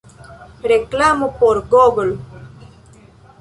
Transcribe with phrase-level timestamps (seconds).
[0.71, 2.17] Reklamo por Google.